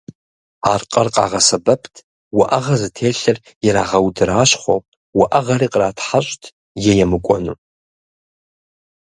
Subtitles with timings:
[0.73, 1.93] Аркъэр къагъэсэбэпт
[2.39, 4.81] уӏэгъэ зытелъыр ирагъэудэращхъуэу,
[5.21, 6.43] уӏэгъэри къратхьэщӏт
[6.89, 7.55] е емыкӏуэну.